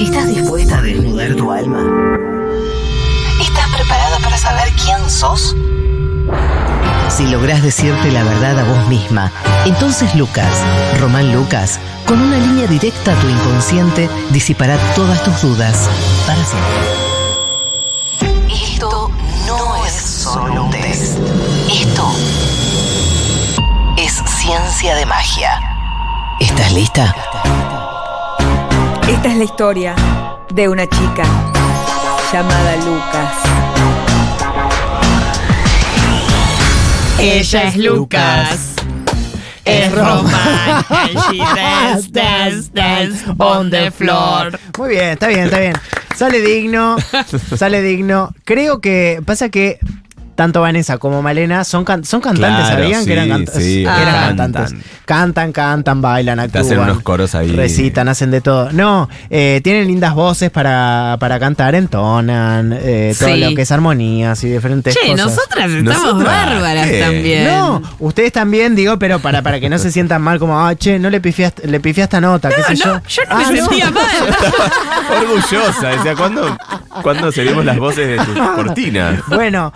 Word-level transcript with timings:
¿Estás 0.00 0.28
dispuesta 0.28 0.78
a 0.78 0.80
desnudar 0.80 1.34
tu 1.34 1.52
alma? 1.52 1.82
¿Estás 3.38 3.68
preparada 3.70 4.18
para 4.20 4.38
saber 4.38 4.72
quién 4.82 5.10
sos? 5.10 5.54
Si 7.10 7.26
lográs 7.26 7.62
decirte 7.62 8.10
la 8.10 8.24
verdad 8.24 8.58
a 8.60 8.64
vos 8.64 8.88
misma, 8.88 9.30
entonces 9.66 10.14
Lucas, 10.14 10.50
Román 10.98 11.34
Lucas, 11.34 11.78
con 12.06 12.18
una 12.18 12.38
línea 12.38 12.66
directa 12.66 13.12
a 13.12 13.20
tu 13.20 13.28
inconsciente, 13.28 14.08
disipará 14.30 14.78
todas 14.94 15.22
tus 15.22 15.42
dudas 15.42 15.90
para 16.26 16.42
siempre. 16.44 16.80
Esto 18.50 19.10
no 19.46 19.84
es 19.84 19.92
solo 19.92 20.64
un 20.64 20.70
test. 20.70 21.18
Esto 21.70 22.10
es 23.98 24.22
ciencia 24.40 24.94
de 24.94 25.04
magia. 25.04 25.60
¿Estás 26.40 26.72
lista? 26.72 27.14
Esta 29.10 29.28
es 29.28 29.36
la 29.38 29.44
historia 29.44 29.96
de 30.54 30.68
una 30.68 30.88
chica 30.88 31.24
llamada 32.32 32.76
Lucas. 32.76 33.34
Ella 37.18 37.62
es 37.64 37.76
Lucas. 37.76 38.74
Es 39.64 39.92
Román. 39.92 40.84
And 40.88 41.18
she 41.28 41.38
dance, 41.56 42.08
dance, 42.12 42.70
dance 42.72 43.24
on 43.38 43.70
the 43.70 43.90
floor. 43.90 44.56
Muy 44.78 44.90
bien, 44.90 45.10
está 45.10 45.26
bien, 45.26 45.40
está 45.40 45.58
bien. 45.58 45.74
Sale 46.14 46.40
digno, 46.40 46.96
sale 47.56 47.82
digno. 47.82 48.32
Creo 48.44 48.80
que 48.80 49.22
pasa 49.26 49.48
que 49.48 49.80
tanto 50.40 50.62
Vanessa 50.62 50.96
como 50.96 51.20
Malena 51.20 51.64
son, 51.64 51.84
can- 51.84 52.02
son 52.02 52.22
cantantes, 52.22 52.66
Claro, 52.68 52.82
¿sabían? 52.82 53.04
que 53.04 53.12
eran, 53.12 53.24
sí, 53.26 53.30
canta- 53.30 53.52
sí, 53.60 53.82
eran 53.82 53.94
cantan. 53.94 54.52
cantantes. 54.52 54.86
Cantan, 55.04 55.52
cantan, 55.52 56.00
bailan, 56.00 56.40
actúan. 56.40 56.64
hacen 56.64 56.78
unos 56.78 57.02
coros 57.02 57.34
ahí. 57.34 57.52
Recitan, 57.54 58.08
hacen 58.08 58.30
de 58.30 58.40
todo. 58.40 58.72
No, 58.72 59.06
eh, 59.28 59.60
tienen 59.62 59.86
lindas 59.86 60.14
voces 60.14 60.50
para, 60.50 61.18
para 61.20 61.38
cantar, 61.38 61.74
entonan, 61.74 62.72
eh, 62.74 63.14
todo 63.18 63.28
Sí. 63.28 63.36
lo 63.40 63.54
que 63.54 63.60
es 63.62 63.70
armonías 63.70 64.42
y 64.44 64.48
diferentes 64.48 64.94
Che, 64.94 65.10
cosas. 65.10 65.26
nosotras 65.26 65.70
estamos 65.70 66.02
Nosotras, 66.14 66.46
bárbaras 66.46 66.86
¿qué? 66.88 67.00
también. 67.00 67.44
No, 67.46 67.82
ustedes 67.98 68.32
también, 68.32 68.74
digo, 68.74 68.98
pero 68.98 69.18
para, 69.18 69.42
para 69.42 69.60
que 69.60 69.68
no 69.68 69.76
se 69.78 69.90
sientan 69.92 70.22
mal 70.22 70.38
como, 70.38 70.58
ah, 70.58 70.74
che, 70.74 70.98
no 70.98 71.10
le 71.10 71.20
pifié, 71.20 71.46
a- 71.46 71.52
le 71.64 71.80
esta 71.84 72.18
nota, 72.20 72.48
qué 72.48 72.62
sé 72.62 72.76
yo. 72.76 72.94
No, 72.94 73.02
yo 73.06 73.22
no 73.28 73.36
me 73.36 73.44
Ah, 73.44 73.46
sentía 73.48 73.90
mal. 73.90 74.04
Orgullosa. 75.22 75.88
Decía, 75.88 76.14
¿cuándo, 76.14 76.56
¿cuándo 77.02 77.30
seremos 77.32 77.64
las 77.64 77.78
voces 77.78 78.08
de 78.08 78.16
tus 78.24 78.38
cortinas? 78.54 79.20
Bueno, 79.28 79.72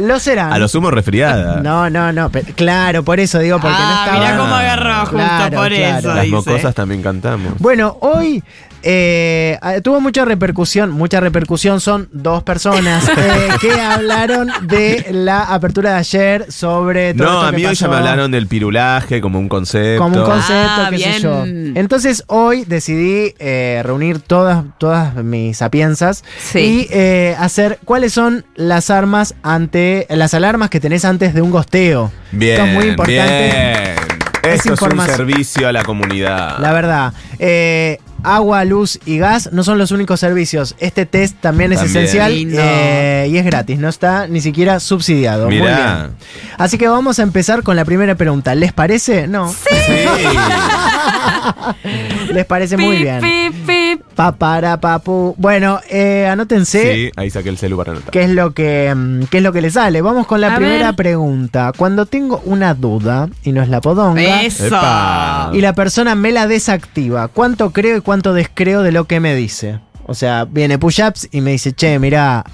lo 0.00 0.18
serán. 0.18 0.52
A 0.52 0.58
lo 0.58 0.68
sumo 0.68 0.90
resfriada. 0.90 1.60
No, 1.62 1.88
no, 1.90 2.12
no. 2.12 2.30
pe- 2.30 2.42
claro, 2.42 3.02
por 3.02 3.18
eso 3.20 3.38
digo, 3.38 3.58
porque 3.60 3.76
no 3.76 3.82
ah, 3.84 4.04
estaba. 4.06 4.18
mira 4.24 4.36
cómo 4.38 4.54
agarró 4.54 5.00
justo 5.00 5.16
Claro, 5.16 5.56
por 5.56 5.68
claro. 5.68 5.98
eso. 5.98 6.08
Las 6.14 6.22
dice. 6.24 6.36
mocosas 6.36 6.74
también 6.74 7.02
cantamos. 7.02 7.54
Bueno, 7.58 7.96
hoy 8.00 8.42
eh, 8.82 9.58
ah, 9.62 9.80
tuvo 9.82 10.00
mucha 10.00 10.24
repercusión. 10.24 10.90
Mucha 10.90 11.20
repercusión 11.20 11.80
son 11.80 12.08
dos 12.12 12.42
personas 12.42 13.08
eh, 13.16 13.48
que 13.60 13.72
hablaron 13.72 14.48
de 14.62 15.06
la 15.10 15.42
apertura 15.42 15.92
de 15.92 15.96
ayer 15.98 16.46
sobre 16.52 17.14
todo 17.14 17.26
No, 17.28 17.34
esto 17.36 17.46
a 17.46 17.50
que 17.50 17.56
mí 17.56 17.66
hoy 17.66 17.74
ya 17.74 17.88
me 17.88 17.96
hablaron 17.96 18.30
del 18.30 18.46
pirulaje 18.46 19.20
como 19.20 19.38
un 19.38 19.48
concepto. 19.48 20.02
Como 20.02 20.16
un 20.18 20.24
concepto, 20.24 20.82
Ah, 20.82 20.88
qué 20.90 20.98
sé 20.98 21.20
yo. 21.20 21.44
Entonces 21.46 22.24
hoy 22.26 22.64
decidí 22.64 23.34
eh, 23.38 23.80
reunir 23.84 24.20
todas, 24.20 24.64
todas 24.78 25.14
mis 25.16 25.58
sapienzas 25.58 26.24
Sí. 26.38 26.58
y 26.58 26.88
eh, 26.90 27.36
hacer 27.38 27.78
cuáles 27.84 28.12
son 28.12 28.44
las 28.56 28.90
armas 28.90 29.34
ante 29.42 30.06
las 30.10 30.34
alarmas 30.34 30.70
que 30.70 30.80
tenés 30.80 31.04
antes 31.04 31.34
de 31.34 31.42
un 31.42 31.50
gosteo. 31.50 32.10
Bien, 32.32 32.52
Esto 32.54 32.66
es 32.66 32.74
muy 32.74 32.84
importante. 32.86 33.96
bien. 33.96 34.09
Esto 34.42 34.74
es 34.74 34.82
un 34.82 35.00
servicio 35.00 35.68
a 35.68 35.72
la 35.72 35.82
comunidad. 35.82 36.58
La 36.58 36.72
verdad. 36.72 37.12
Eh, 37.38 37.98
agua, 38.22 38.64
luz 38.64 38.98
y 39.06 39.18
gas 39.18 39.50
no 39.52 39.64
son 39.64 39.78
los 39.78 39.90
únicos 39.90 40.20
servicios. 40.20 40.74
Este 40.78 41.06
test 41.06 41.36
también 41.40 41.72
es 41.72 41.80
También. 41.80 42.04
esencial 42.04 42.32
eh, 42.34 43.28
y 43.30 43.36
es 43.36 43.44
gratis. 43.44 43.78
No 43.78 43.88
está 43.88 44.26
ni 44.26 44.40
siquiera 44.40 44.80
subsidiado. 44.80 45.46
Muy 45.46 45.60
bien. 45.60 46.14
Así 46.58 46.78
que 46.78 46.88
vamos 46.88 47.18
a 47.18 47.22
empezar 47.22 47.62
con 47.62 47.76
la 47.76 47.84
primera 47.84 48.14
pregunta. 48.14 48.54
¿Les 48.54 48.72
parece? 48.72 49.26
No. 49.26 49.52
Sí. 49.52 49.68
Les 52.32 52.46
parece 52.46 52.76
muy 52.76 52.96
Pi, 52.96 53.02
bien. 53.02 53.52
Pi, 53.96 54.02
pi. 54.02 54.14
Pa, 54.14 54.32
para, 54.32 54.80
papu. 54.80 55.34
Bueno, 55.38 55.80
eh, 55.90 56.26
anótense. 56.26 56.94
Sí, 56.94 57.10
ahí 57.16 57.30
saqué 57.30 57.48
el 57.48 57.58
celu 57.58 57.76
para 57.76 57.92
anotar. 57.92 58.10
¿Qué 58.10 58.22
es, 58.22 58.30
lo 58.30 58.52
que, 58.52 58.92
mm, 58.94 59.24
¿Qué 59.24 59.38
es 59.38 59.42
lo 59.42 59.52
que 59.52 59.60
le 59.60 59.70
sale? 59.70 60.02
Vamos 60.02 60.26
con 60.26 60.40
la 60.40 60.54
A 60.54 60.56
primera 60.56 60.86
ver. 60.88 60.96
pregunta. 60.96 61.72
Cuando 61.76 62.06
tengo 62.06 62.40
una 62.44 62.74
duda 62.74 63.28
y 63.42 63.52
no 63.52 63.62
es 63.62 63.68
la 63.68 63.80
podonga, 63.80 64.42
Eso. 64.42 64.66
Epa. 64.66 65.50
y 65.52 65.60
la 65.60 65.72
persona 65.74 66.14
me 66.14 66.32
la 66.32 66.46
desactiva, 66.46 67.28
¿cuánto 67.28 67.70
creo 67.72 67.96
y 67.96 68.00
cuánto 68.00 68.32
descreo 68.34 68.82
de 68.82 68.92
lo 68.92 69.04
que 69.04 69.20
me 69.20 69.34
dice? 69.34 69.80
O 70.06 70.14
sea, 70.14 70.44
viene 70.44 70.76
push-ups 70.76 71.28
y 71.30 71.40
me 71.40 71.52
dice, 71.52 71.72
che, 71.72 71.98
mira, 72.00 72.44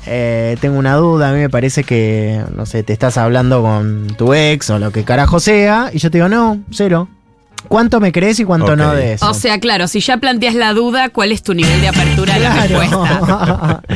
tengo 0.60 0.78
una 0.78 0.94
duda, 0.96 1.30
a 1.30 1.32
mí 1.32 1.38
me 1.38 1.48
parece 1.48 1.84
que, 1.84 2.42
no 2.54 2.66
sé, 2.66 2.82
te 2.82 2.92
estás 2.92 3.16
hablando 3.16 3.62
con 3.62 4.08
tu 4.18 4.34
ex 4.34 4.68
o 4.68 4.78
lo 4.78 4.90
que 4.90 5.04
carajo 5.04 5.40
sea, 5.40 5.88
y 5.90 5.98
yo 5.98 6.10
te 6.10 6.18
digo, 6.18 6.28
no, 6.28 6.60
cero. 6.70 7.08
¿Cuánto 7.68 8.00
me 8.00 8.12
crees 8.12 8.40
y 8.40 8.44
cuánto 8.44 8.76
no 8.76 8.94
de 8.94 9.14
eso? 9.14 9.28
O 9.28 9.34
sea, 9.34 9.58
claro, 9.60 9.88
si 9.88 10.00
ya 10.00 10.18
planteas 10.18 10.54
la 10.54 10.72
duda, 10.72 11.08
¿cuál 11.10 11.32
es 11.32 11.42
tu 11.42 11.54
nivel 11.54 11.80
de 11.80 11.88
apertura 11.88 12.34
a 12.34 12.38
la 12.38 12.66
respuesta? 12.66 13.82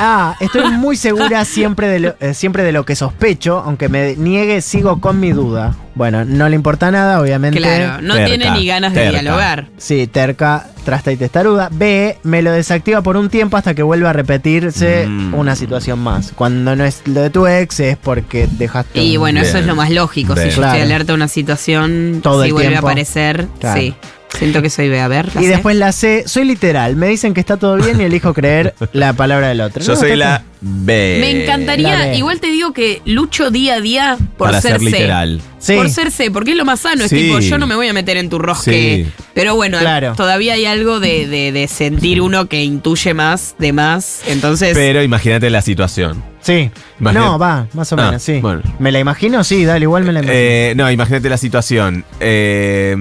Ah, 0.00 0.36
estoy 0.40 0.70
muy 0.72 0.96
segura 0.96 1.44
siempre 1.44 1.88
de, 1.88 2.00
lo, 2.00 2.14
eh, 2.20 2.34
siempre 2.34 2.62
de 2.62 2.72
lo 2.72 2.84
que 2.84 2.96
sospecho, 2.96 3.62
aunque 3.64 3.88
me 3.88 4.16
niegue, 4.16 4.60
sigo 4.60 5.00
con 5.00 5.20
mi 5.20 5.32
duda. 5.32 5.74
Bueno, 5.94 6.24
no 6.24 6.48
le 6.48 6.56
importa 6.56 6.90
nada, 6.90 7.20
obviamente. 7.20 7.58
Claro, 7.60 8.02
no 8.02 8.14
Terca, 8.14 8.26
tiene 8.28 8.50
ni 8.50 8.66
ganas 8.66 8.92
de 8.94 9.10
dialogar. 9.10 9.66
Sí, 9.78 10.06
terca, 10.08 10.66
trasta 10.84 11.12
y 11.12 11.16
testaruda. 11.16 11.68
B, 11.70 12.18
me 12.24 12.42
lo 12.42 12.50
desactiva 12.50 13.00
por 13.02 13.16
un 13.16 13.28
tiempo 13.30 13.56
hasta 13.56 13.74
que 13.74 13.82
vuelva 13.84 14.10
a 14.10 14.12
repetirse 14.12 15.06
Mm. 15.06 15.34
una 15.34 15.54
situación 15.54 16.00
más. 16.00 16.32
Cuando 16.34 16.74
no 16.74 16.84
es 16.84 17.02
lo 17.06 17.20
de 17.22 17.30
tu 17.30 17.46
ex, 17.46 17.78
es 17.80 17.96
porque 17.96 18.48
dejaste. 18.58 19.00
Y 19.02 19.16
un- 19.16 19.20
bueno, 19.20 19.40
eso 19.40 19.56
es 19.58 19.66
lo 19.66 19.76
más 19.76 19.90
lógico. 19.90 20.34
Bien. 20.34 20.46
Si 20.48 20.50
yo 20.56 20.62
Claro. 20.62 20.72
estoy 20.78 20.82
alerta 20.92 21.12
a 21.12 21.14
una 21.14 21.28
situación, 21.28 22.20
Todo 22.22 22.42
si 22.42 22.48
el 22.48 22.52
vuelve 22.54 22.68
tiempo. 22.70 22.86
a 22.86 22.90
aparecer, 22.90 23.46
Claro. 23.60 23.80
sí. 23.80 23.94
Siento 24.38 24.62
que 24.62 24.68
soy 24.70 24.88
B. 24.88 25.00
A 25.00 25.08
ver, 25.08 25.34
la 25.34 25.40
Y 25.40 25.44
C. 25.44 25.50
después 25.50 25.76
la 25.76 25.92
C, 25.92 26.24
soy 26.26 26.44
literal. 26.44 26.96
Me 26.96 27.06
dicen 27.08 27.34
que 27.34 27.40
está 27.40 27.56
todo 27.56 27.76
bien 27.76 28.00
y 28.00 28.04
elijo 28.04 28.34
creer 28.34 28.74
la 28.92 29.12
palabra 29.12 29.48
del 29.48 29.60
otro. 29.60 29.82
Yo 29.82 29.94
No, 29.94 29.98
soy 29.98 30.16
la 30.16 30.42
B. 30.60 31.18
Me 31.20 31.42
encantaría, 31.42 31.98
B. 32.06 32.16
igual 32.16 32.40
te 32.40 32.48
digo 32.48 32.72
que 32.72 33.00
lucho 33.04 33.50
día 33.50 33.74
a 33.74 33.80
día 33.80 34.16
por 34.36 34.48
Para 34.48 34.60
ser, 34.60 34.72
ser 34.72 34.80
C. 34.80 34.86
literal. 34.86 35.40
Sí. 35.58 35.76
Por 35.76 35.88
ser 35.88 36.10
C, 36.10 36.30
porque 36.30 36.50
es 36.50 36.56
lo 36.56 36.64
más 36.64 36.80
sano. 36.80 37.04
Es 37.04 37.10
Sí. 37.10 37.16
tipo, 37.16 37.38
yo 37.38 37.58
no 37.58 37.66
me 37.66 37.74
voy 37.76 37.88
a 37.88 37.92
meter 37.92 38.16
en 38.16 38.28
tu 38.28 38.38
rosque. 38.38 39.04
Sí. 39.06 39.22
Pero 39.34 39.54
bueno, 39.54 39.78
Claro. 39.78 40.14
todavía 40.16 40.54
hay 40.54 40.66
algo 40.66 41.00
de, 41.00 41.26
de- 41.26 41.52
de 41.52 41.68
sentir 41.68 42.20
uno 42.20 42.46
que 42.48 42.62
intuye 42.64 43.14
más 43.14 43.54
de 43.58 43.72
más. 43.72 44.22
Entonces, 44.26 44.76
Pero 44.76 45.02
imagínate 45.02 45.48
la 45.48 45.62
situación. 45.62 46.22
Sí. 46.40 46.70
Imagínate- 47.00 47.26
No, 47.26 47.38
va, 47.38 47.66
más 47.72 47.90
o 47.92 47.96
Ah, 47.98 48.06
menos, 48.06 48.22
sí. 48.22 48.40
bueno. 48.40 48.62
¿Me 48.78 48.92
la 48.92 48.98
imagino? 48.98 49.42
Sí, 49.44 49.64
dale, 49.64 49.84
igual 49.84 50.04
me 50.04 50.12
la 50.12 50.18
imagino. 50.20 50.34
Eh, 50.38 50.74
no, 50.76 50.90
imagínate 50.90 51.28
la 51.30 51.38
situación. 51.38 52.04
Eh, 52.20 52.94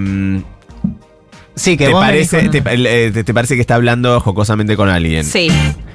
sí, 1.55 1.77
que 1.77 1.87
te, 1.87 1.91
vos 1.93 2.01
parece, 2.03 2.49
te, 2.49 2.61
te- 2.61 3.23
te 3.23 3.33
parece 3.33 3.55
que 3.55 3.61
está 3.61 3.75
hablando 3.75 4.19
jocosamente 4.19 4.75
con 4.75 4.89
alguien. 4.89 5.23
sí. 5.23 5.49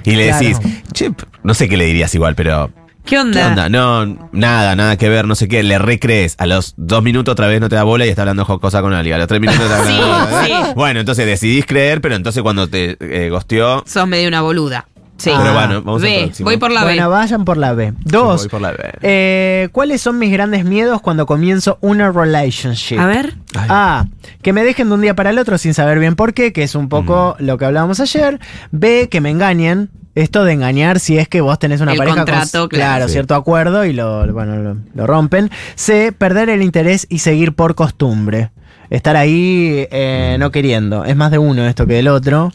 Y 0.05 0.13
le 0.17 0.29
Claro. 0.29 0.43
decís, 0.43 0.59
che, 0.93 1.11
no 1.43 1.53
sé 1.55 1.69
qué 1.69 1.77
le 1.77 1.85
dirías 1.85 2.15
igual, 2.15 2.35
pero. 2.35 2.71
¿Qué 3.05 3.19
onda? 3.19 3.41
¿Qué 3.41 3.47
onda? 3.49 3.69
No, 3.69 4.29
nada, 4.33 4.75
nada 4.77 4.97
que 4.97 5.09
ver, 5.09 5.27
no 5.27 5.35
sé 5.35 5.49
qué. 5.49 5.63
Le 5.63 5.79
recrees. 5.79 6.35
A 6.39 6.47
los 6.47 6.75
dos 6.77 7.03
minutos 7.03 7.33
otra 7.33 7.47
vez 7.47 7.61
no 7.61 7.69
te 7.69 7.75
da 7.77 7.83
bola 7.83 8.07
y 8.07 8.11
está 8.11 8.23
hablando 8.23 8.45
jocosa 8.45 8.81
con 8.83 8.93
alguien. 8.95 9.17
A 9.17 9.19
los 9.19 9.27
tres 9.29 9.41
minutos 9.41 9.63
te 9.63 9.69
da 9.69 9.85
Sí, 9.85 9.97
bola. 9.99 10.45
sí. 10.47 10.53
Bueno, 10.77 11.01
entonces 11.01 11.27
decidís 11.27 11.65
creer, 11.67 12.01
pero 12.01 12.15
entonces 12.17 12.43
cuando 12.43 12.69
te 12.69 12.97
eh, 13.01 13.29
gosteó. 13.31 13.83
Sos 13.87 14.07
medio 14.07 14.29
una 14.29 14.41
boluda. 14.43 14.87
Sí. 15.19 15.31
Ah. 15.35 15.39
Pero 15.43 15.55
bueno, 15.55 15.83
vamos 15.83 16.03
al 16.03 16.09
B, 16.09 16.23
próximo. 16.25 16.45
voy 16.49 16.57
por 16.57 16.71
la 16.71 16.83
Bueno, 16.85 17.11
B. 17.11 17.17
vayan 17.17 17.45
por 17.45 17.57
la 17.57 17.73
B. 17.75 17.93
Yo 18.05 18.25
Dos. 18.25 18.41
voy 18.43 18.49
por 18.49 18.61
la 18.61 18.71
B. 18.71 18.79
eh, 19.03 19.69
¿Cuáles 19.73 20.01
son 20.01 20.19
mis 20.19 20.31
grandes 20.33 20.65
miedos 20.65 21.01
cuando 21.01 21.27
comienzo 21.27 21.77
una 21.81 22.11
relationship? 22.13 22.99
A 22.99 23.07
ver. 23.07 23.35
Ay. 23.57 23.67
A. 23.69 24.07
Que 24.43 24.53
me 24.53 24.63
dejen 24.65 24.89
de 24.89 24.95
un 24.95 25.01
día 25.01 25.15
para 25.15 25.31
el 25.31 25.39
otro 25.39 25.59
sin 25.59 25.75
saber 25.75 25.99
bien 25.99 26.15
por 26.15 26.35
qué, 26.35 26.53
que 26.53 26.63
es 26.63 26.75
un 26.75 26.89
poco 26.89 27.37
Mm. 27.39 27.45
lo 27.45 27.59
que 27.59 27.65
hablábamos 27.65 28.01
ayer. 28.01 28.39
B. 28.71 29.09
Que 29.11 29.21
me 29.21 29.31
engañen. 29.31 29.91
Esto 30.15 30.43
de 30.45 30.53
engañar 30.53 30.99
si 30.99 31.17
es 31.17 31.29
que 31.29 31.41
vos 31.41 31.61
tenés 31.61 31.81
una 31.81 31.93
El 31.93 31.99
pareja 31.99 32.17
contrato, 32.17 32.61
con 32.63 32.69
claro. 32.71 33.07
Sí. 33.07 33.13
cierto 33.13 33.37
acuerdo 33.37 33.85
y 33.85 33.93
lo, 33.93 34.27
bueno, 34.33 34.57
lo, 34.57 34.77
lo 34.95 35.07
rompen. 35.07 35.49
C. 35.77 36.11
Perder 36.11 36.49
el 36.49 36.63
interés 36.63 37.07
y 37.09 37.21
seguir 37.21 37.55
por 37.55 37.77
costumbre. 37.77 38.51
Estar 38.91 39.15
ahí 39.17 39.87
eh, 39.93 40.35
Mm. 40.37 40.41
no 40.41 40.51
queriendo. 40.51 41.05
Es 41.05 41.15
más 41.15 41.31
de 41.31 41.39
uno 41.39 41.65
esto 41.67 41.87
que 41.87 41.95
del 41.95 42.09
otro. 42.09 42.51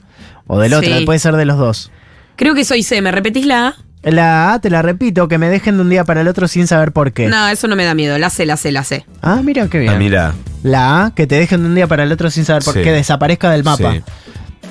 O 0.47 0.59
del 0.59 0.73
otro, 0.73 0.97
Sí. 0.97 1.05
puede 1.05 1.19
ser 1.19 1.37
de 1.37 1.45
los 1.45 1.57
dos. 1.57 1.89
Creo 2.35 2.55
que 2.55 2.65
soy 2.65 2.83
C. 2.83 3.01
¿Me 3.01 3.11
repetís 3.11 3.45
la 3.45 3.67
A? 3.69 3.75
La 4.03 4.53
A, 4.53 4.59
te 4.59 4.69
la 4.69 4.81
repito, 4.81 5.27
que 5.29 5.37
me 5.37 5.49
dejen 5.49 5.75
de 5.77 5.81
un 5.81 5.89
día 5.89 6.03
para 6.03 6.21
el 6.21 6.27
otro 6.27 6.47
sin 6.49 6.67
saber 6.67 6.91
por 6.91 7.13
qué. 7.13 7.27
No, 7.27 7.47
eso 7.47 7.67
no 7.69 7.75
me 7.77 7.85
da 7.85 7.93
miedo. 7.93 8.17
La 8.17 8.29
C, 8.29 8.45
la 8.45 8.57
C, 8.57 8.71
la 8.71 8.83
C. 8.83 9.05
Ah, 9.21 9.39
mira 9.43 9.67
qué 9.69 9.79
bien. 9.79 9.93
Ah, 9.93 9.97
mira. 9.97 10.33
La 10.61 11.05
A, 11.05 11.11
que 11.15 11.25
te 11.25 11.35
dejen 11.35 11.61
de 11.61 11.67
un 11.69 11.75
día 11.75 11.87
para 11.87 12.03
el 12.03 12.11
otro 12.11 12.29
sin 12.29 12.43
saber 12.43 12.63
por 12.63 12.73
Sí. 12.73 12.81
qué, 12.83 12.91
desaparezca 12.91 13.49
del 13.51 13.63
mapa. 13.63 13.93
Sí. 13.93 14.01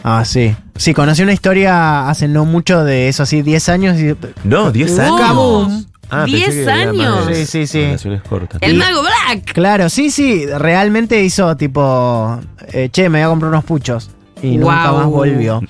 Ah, 0.04 0.24
sí. 0.26 0.54
Sí, 0.76 0.92
conocí 0.92 1.22
una 1.22 1.32
historia 1.32 2.08
hace 2.10 2.28
no 2.28 2.44
mucho 2.44 2.84
de 2.84 3.08
eso, 3.08 3.22
así, 3.22 3.40
10 3.42 3.68
años 3.70 3.98
y... 3.98 4.14
No, 4.44 4.70
10 4.72 4.90
Wow. 4.96 5.00
años. 5.00 5.20
Kaboom. 5.20 5.84
Ah, 6.10 6.24
pensé 6.24 6.36
10 6.36 6.48
que 6.50 6.62
era 6.62 6.74
más 6.74 6.86
años. 6.88 7.26
de 7.28 7.34
Sí, 7.36 7.46
sí, 7.46 7.66
sí. 7.66 7.84
Relaciones 7.84 8.22
cortas. 8.22 8.58
El 8.60 8.74
mago 8.76 9.00
Black. 9.00 9.52
Claro, 9.54 9.88
sí, 9.88 10.10
sí, 10.10 10.44
realmente 10.58 11.22
hizo 11.22 11.56
tipo, 11.56 12.38
eh, 12.72 12.90
che, 12.92 13.08
me 13.08 13.20
voy 13.20 13.24
a 13.24 13.28
comprar 13.28 13.50
unos 13.50 13.64
puchos. 13.64 14.10
Y 14.42 14.58
nunca 14.58 14.92
más 14.92 15.06
volvió. 15.06 15.62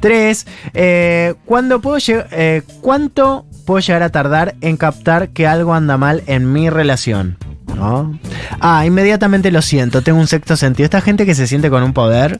Tres, 0.00 0.46
eh, 0.72 1.34
¿cuándo 1.44 1.80
puedo 1.80 1.98
eh, 2.30 2.62
¿cuánto 2.80 3.44
puedo 3.66 3.80
llegar 3.80 4.02
a 4.02 4.10
tardar 4.10 4.54
en 4.60 4.76
captar 4.76 5.30
que 5.30 5.46
algo 5.46 5.74
anda 5.74 5.96
mal 5.96 6.22
en 6.26 6.52
mi 6.52 6.70
relación? 6.70 7.36
¿No? 7.80 8.18
Ah, 8.60 8.84
inmediatamente 8.86 9.50
lo 9.50 9.62
siento, 9.62 10.02
tengo 10.02 10.18
un 10.20 10.26
sexto 10.26 10.56
sentido. 10.56 10.84
Esta 10.84 11.00
gente 11.00 11.26
que 11.26 11.34
se 11.34 11.46
siente 11.46 11.70
con 11.70 11.82
un 11.82 11.92
poder. 11.92 12.38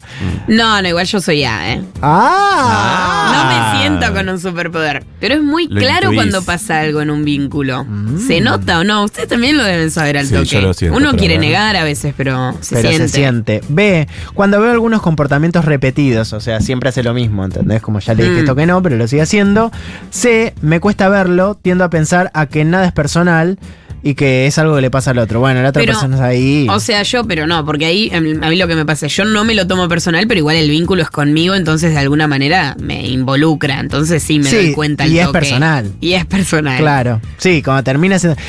No, 0.49 0.81
no, 0.83 0.89
igual 0.89 1.07
yo 1.07 1.21
soy 1.21 1.45
A, 1.45 1.73
¿eh? 1.73 1.83
¡Ah! 2.03 3.33
No 3.33 3.45
me 3.75 3.81
siento 3.81 4.15
con 4.15 4.29
un 4.29 4.39
superpoder. 4.39 5.05
Pero 5.21 5.35
es 5.35 5.43
muy 5.43 5.67
Lo 5.69 5.81
claro 5.81 6.11
intuís. 6.13 6.17
cuando 6.17 6.43
pasa 6.43 6.81
algo 6.81 7.01
en 7.01 7.11
un 7.11 7.25
vínculo. 7.25 7.85
Mm. 7.85 8.19
¿Se 8.27 8.41
nota 8.41 8.79
o 8.81 8.85
no? 8.85 9.05
Ustedes 9.05 9.29
también 9.29 9.57
lo 9.57 9.65
deben 9.65 9.91
saber 9.91 10.19
al 10.19 10.27
Sí, 10.27 10.35
toque. 10.35 10.47
yo 10.47 10.61
lo 10.61 10.75
siento, 10.75 10.97
Uno 10.97 11.13
quiere 11.13 11.35
bueno. 11.37 11.49
negar 11.51 11.77
a 11.77 11.85
veces, 11.85 12.15
pero 12.17 12.55
se 12.61 12.77
pero 12.77 12.89
siente. 12.89 13.09
se 13.09 13.15
siente. 13.17 13.61
B, 13.69 14.09
cuando 14.35 14.61
veo 14.61 14.71
algunos 14.71 15.03
comportamientos 15.03 15.65
repetidos, 15.65 16.33
o 16.33 16.41
sea, 16.41 16.61
siempre 16.61 16.89
hace 16.91 17.03
lo 17.03 17.15
mismo, 17.15 17.45
¿entendés? 17.45 17.81
Como 17.83 17.99
ya 18.01 18.15
le 18.15 18.25
dije 18.25 18.37
Mm. 18.37 18.39
esto 18.41 18.55
que 18.57 18.67
no, 18.67 18.83
pero 18.83 18.97
lo 18.97 19.07
sigue 19.09 19.23
haciendo. 19.23 19.71
C, 20.11 20.55
me 20.63 20.81
cuesta 20.81 21.09
verlo, 21.09 21.55
tiendo 21.61 21.85
a 21.85 21.91
pensar 21.91 22.31
a 22.35 22.47
que 22.47 22.65
nada 22.65 22.87
es 22.87 22.93
personal 22.93 23.59
y 24.03 24.15
que 24.15 24.47
es 24.47 24.59
algo 24.59 24.75
que 24.77 24.81
le 24.81 24.91
pasa 24.91 25.11
al 25.11 25.19
otro. 25.19 25.41
Bueno, 25.41 25.63
la 25.63 25.69
otra 25.71 25.81
Pero, 25.81 25.93
persona 25.93 26.15
está 26.17 26.27
ahí. 26.27 26.67
O 26.71 26.81
sea, 26.81 27.03
yo, 27.03 27.25
pero 27.25 27.47
no, 27.47 27.65
porque 27.65 27.85
ahí 27.87 28.09
em, 28.13 28.43
a 28.43 28.49
mí 28.49 28.57
lo 28.57 28.67
que 28.67 28.75
me 28.75 28.85
pasa, 28.87 29.07
yo 29.07 29.25
no 29.25 29.45
me 29.45 29.55
lo 29.55 29.67
tomo 29.67 29.89
personal, 29.89 30.27
pero 30.27 30.39
igual 30.39 30.57
el 30.57 30.71
vínculo 30.71 31.03
es 31.03 31.11
conmigo, 31.11 31.55
entonces 31.55 31.93
de 31.93 31.99
alguna 31.99 32.27
manera 32.27 32.77
me 32.81 33.07
involucra. 33.07 33.81
Entonces 33.81 34.23
sí 34.23 34.39
me 34.39 34.49
Sí, 34.51 34.57
doy 34.57 34.73
cuenta 34.73 35.05
al 35.05 35.13
y 35.13 35.19
es 35.19 35.27
toque. 35.27 35.39
personal. 35.41 35.93
Y 36.01 36.13
es 36.15 36.25
personal. 36.27 36.79
claro. 36.79 37.21
Sí, 37.39 37.63
cuando 37.63 37.83
termina 37.83 38.19
siendo- 38.19 38.41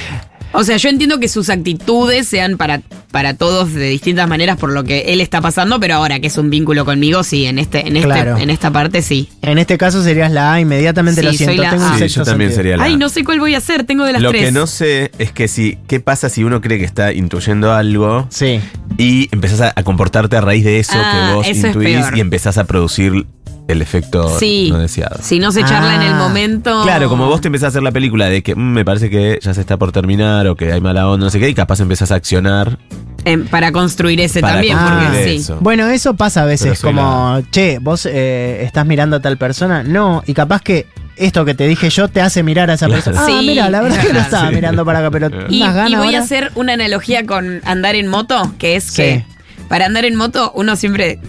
O 0.54 0.64
sea, 0.64 0.78
yo 0.78 0.90
entiendo 0.90 1.20
que 1.20 1.28
sus 1.30 1.50
actitudes 1.50 2.28
sean 2.28 2.58
para, 2.58 2.82
para 3.12 3.34
todos 3.36 3.74
de 3.74 3.90
distintas 3.90 4.28
maneras 4.28 4.58
por 4.58 4.72
lo 4.72 4.84
que 4.84 5.14
él 5.14 5.22
está 5.22 5.42
pasando, 5.42 5.80
pero 5.80 5.96
ahora 5.96 6.20
que 6.20 6.28
es 6.28 6.38
un 6.38 6.50
vínculo 6.50 6.86
conmigo, 6.86 7.24
sí, 7.24 7.46
en 7.46 7.60
este, 7.60 7.88
en 7.88 7.98
este, 7.98 8.08
Claro. 8.08 8.38
en 8.38 8.50
esta 8.50 8.72
parte 8.72 9.02
sí. 9.02 9.30
En 9.42 9.58
este 9.58 9.78
caso 9.78 10.02
serías 10.04 10.32
la 10.32 10.54
A, 10.54 10.60
inmediatamente 10.62 11.22
Sí, 11.22 11.26
lo 11.26 11.32
soy 11.34 11.38
siento. 11.38 11.64
la 11.64 11.70
tengo 11.72 11.86
un 11.86 11.92
A. 11.92 11.98
Sí, 11.98 12.08
yo 12.08 12.24
también 12.24 12.50
sentido. 12.52 12.56
sería 12.56 12.78
la 12.78 12.84
Ay, 12.86 12.96
no 12.98 13.10
sé 13.10 13.24
cuál 13.24 13.40
voy 13.40 13.54
a 13.56 13.58
hacer, 13.58 13.84
tengo 13.86 14.06
de 14.06 14.14
las 14.14 14.22
Lo 14.22 14.30
tres. 14.32 14.46
que 14.46 14.52
no 14.52 14.66
sé 14.68 15.12
es 15.20 15.32
que 15.32 15.48
si, 15.48 15.78
¿qué 15.88 16.00
pasa 16.00 16.30
si 16.30 16.44
uno 16.44 16.62
cree 16.62 16.78
que 16.80 16.86
está 16.86 17.12
intuyendo 17.14 17.74
algo 17.74 18.28
Sí. 18.30 18.60
y 18.98 19.28
empezás 19.34 19.62
a, 19.62 19.74
a 19.76 19.84
comportarte 19.84 20.38
a 20.38 20.42
raíz 20.42 20.64
de 20.64 20.80
eso 20.80 20.94
Ah, 20.96 21.28
que 21.30 21.34
vos 21.36 21.48
eso 21.48 21.68
es 21.68 21.76
intuís 21.76 22.06
y 22.16 22.20
empezás 22.20 22.58
a 22.58 22.64
producir 22.66 23.26
el 23.72 23.82
efecto 23.82 24.38
Sí. 24.40 24.70
no 24.72 24.80
deseado? 24.80 25.18
Si 25.22 25.40
no 25.40 25.52
se 25.52 25.64
charla 25.64 25.96
en 25.96 26.02
el 26.04 26.14
Ah. 26.14 26.18
momento. 26.18 26.84
Claro, 26.84 27.10
como 27.10 27.28
vos 27.28 27.42
te 27.42 27.48
empezás 27.48 27.66
a 27.66 27.68
hacer 27.70 27.84
la 27.84 27.92
película 27.92 28.26
de 28.30 28.42
que 28.44 28.56
"Mm, 28.56 28.60
me 28.74 28.86
parece 28.86 29.10
que 29.10 29.40
ya 29.42 29.54
se 29.54 29.62
está 29.62 29.78
por 29.78 29.92
terminar 29.92 30.48
o 30.48 30.56
que 30.56 30.72
hay 30.72 30.82
mala 30.82 31.08
onda, 31.08 31.26
no 31.26 31.30
sé 31.30 31.40
qué, 31.40 31.50
y 31.50 31.54
capaz 31.54 31.80
empezás 31.80 32.12
a 32.12 32.16
accionar. 32.16 32.78
em, 33.24 33.46
para 33.46 33.72
construir 33.72 34.20
ese 34.20 34.42
Para 34.42 34.54
también, 34.56 34.76
construir 34.76 35.08
porque 35.10 35.40
sí. 35.40 35.54
Bueno, 35.60 35.88
eso 35.90 36.16
pasa 36.16 36.42
a 36.42 36.46
veces, 36.46 36.82
como, 36.82 37.40
che, 37.52 37.78
vos 37.80 38.08
eh, 38.08 38.64
estás 38.64 38.84
mirando 38.88 39.18
a 39.18 39.20
tal 39.20 39.38
persona. 39.38 39.84
No, 39.84 40.24
y 40.26 40.34
capaz 40.34 40.62
que 40.64 40.88
esto 41.18 41.46
que 41.46 41.54
te 41.54 41.68
dije 41.68 41.92
yo 41.92 42.08
te 42.08 42.20
hace 42.20 42.42
mirar 42.42 42.72
a 42.72 42.74
esa 42.74 42.88
Claro. 42.88 43.04
persona. 43.04 43.22
Ah, 43.24 43.28
Sí, 43.28 43.46
mira, 43.46 43.70
la 43.70 43.82
verdad 43.82 44.00
es 44.00 44.08
que 44.08 44.14
no 44.14 44.20
estaba 44.28 44.50
Sí. 44.50 44.56
mirando 44.56 44.84
para 44.86 45.00
acá, 45.00 45.12
pero 45.12 45.30
Y, 45.50 45.62
unas 45.62 45.76
ganas 45.76 45.92
y 45.92 45.96
voy 45.98 46.06
ahora. 46.08 46.18
a 46.18 46.22
hacer 46.24 46.52
una 46.56 46.74
analogía 46.74 47.24
con 47.28 47.62
andar 47.64 47.94
en 47.94 48.08
moto, 48.08 48.56
que 48.58 48.76
es 48.76 48.86
Sí. 48.86 48.96
que 49.04 49.26
para 49.70 49.86
andar 49.86 50.04
en 50.06 50.16
moto 50.16 50.52
uno 50.56 50.76
siempre... 50.76 51.20